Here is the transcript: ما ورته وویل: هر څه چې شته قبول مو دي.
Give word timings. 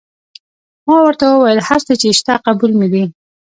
ما 0.87 0.97
ورته 1.03 1.25
وویل: 1.29 1.59
هر 1.69 1.79
څه 1.87 1.93
چې 2.01 2.07
شته 2.19 2.33
قبول 2.45 2.71
مو 2.79 2.87
دي. 2.93 3.03